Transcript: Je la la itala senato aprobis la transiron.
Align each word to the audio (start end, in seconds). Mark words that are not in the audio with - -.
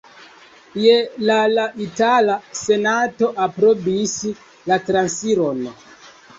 Je 0.85 0.95
la 1.31 1.35
la 1.57 1.65
itala 1.89 2.39
senato 2.61 3.31
aprobis 3.47 4.17
la 4.73 4.83
transiron. 4.91 5.65